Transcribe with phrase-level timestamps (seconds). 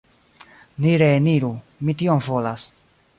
[0.85, 1.51] Ni reeniru;
[1.85, 2.65] mi tion volas.